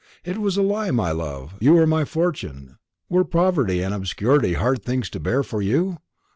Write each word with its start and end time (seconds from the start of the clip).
It 0.25 0.39
was 0.39 0.57
a 0.57 0.63
lie, 0.63 0.89
my 0.89 1.11
love; 1.11 1.53
you 1.59 1.73
were 1.75 1.85
my 1.85 2.05
fortune. 2.05 2.79
Were 3.07 3.23
poverty 3.23 3.83
and 3.83 3.93
obscurity 3.93 4.53
hard 4.55 4.81
things 4.81 5.11
to 5.11 5.19
bear 5.19 5.43
for 5.43 5.61
you? 5.61 5.99